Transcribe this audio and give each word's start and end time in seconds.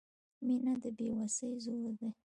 •مینه 0.45 0.73
د 0.83 0.85
بې 0.97 1.07
وسۍ 1.17 1.51
زور 1.63 1.89
دی. 1.99 2.09